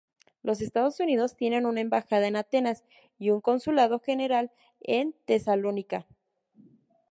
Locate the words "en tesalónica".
4.79-6.07